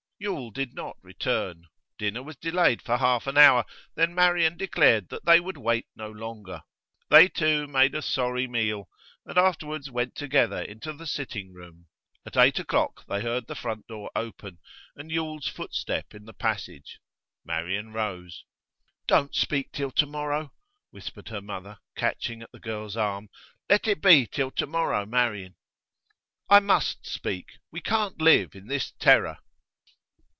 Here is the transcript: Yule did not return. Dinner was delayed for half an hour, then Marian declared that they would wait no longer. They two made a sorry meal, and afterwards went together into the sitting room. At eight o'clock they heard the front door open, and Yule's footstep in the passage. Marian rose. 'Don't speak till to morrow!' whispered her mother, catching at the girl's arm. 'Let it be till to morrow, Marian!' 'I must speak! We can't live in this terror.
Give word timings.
Yule 0.23 0.51
did 0.51 0.75
not 0.75 0.95
return. 1.01 1.63
Dinner 1.97 2.21
was 2.21 2.35
delayed 2.35 2.79
for 2.83 2.97
half 2.97 3.25
an 3.25 3.39
hour, 3.39 3.65
then 3.95 4.13
Marian 4.13 4.55
declared 4.55 5.09
that 5.09 5.25
they 5.25 5.39
would 5.39 5.57
wait 5.57 5.87
no 5.95 6.11
longer. 6.11 6.61
They 7.09 7.27
two 7.27 7.65
made 7.65 7.95
a 7.95 8.03
sorry 8.03 8.45
meal, 8.47 8.87
and 9.25 9.35
afterwards 9.39 9.89
went 9.89 10.13
together 10.13 10.61
into 10.61 10.93
the 10.93 11.07
sitting 11.07 11.51
room. 11.53 11.87
At 12.23 12.37
eight 12.37 12.59
o'clock 12.59 13.03
they 13.07 13.21
heard 13.23 13.47
the 13.47 13.55
front 13.55 13.87
door 13.87 14.11
open, 14.15 14.59
and 14.95 15.09
Yule's 15.11 15.47
footstep 15.47 16.13
in 16.13 16.25
the 16.25 16.33
passage. 16.33 16.99
Marian 17.43 17.91
rose. 17.91 18.45
'Don't 19.07 19.33
speak 19.33 19.71
till 19.71 19.89
to 19.93 20.05
morrow!' 20.05 20.53
whispered 20.91 21.29
her 21.29 21.41
mother, 21.41 21.79
catching 21.97 22.43
at 22.43 22.51
the 22.51 22.59
girl's 22.59 22.95
arm. 22.95 23.29
'Let 23.67 23.87
it 23.87 24.03
be 24.03 24.27
till 24.27 24.51
to 24.51 24.67
morrow, 24.67 25.03
Marian!' 25.03 25.55
'I 26.47 26.59
must 26.59 27.07
speak! 27.07 27.53
We 27.71 27.81
can't 27.81 28.21
live 28.21 28.53
in 28.53 28.67
this 28.67 28.91
terror. 28.99 29.39